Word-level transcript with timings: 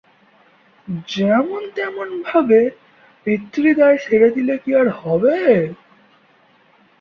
যেমন-তেমন 1.09 2.09
ভাবে 2.23 2.61
পিতৃদায় 3.27 3.97
সেরে 3.97 4.29
দিলে 4.31 4.55
কি 4.63 4.71
আর 4.75 4.87
হবে? 4.99 5.37